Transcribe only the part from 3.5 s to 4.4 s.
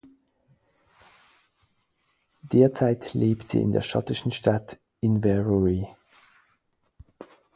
sie in der schottischen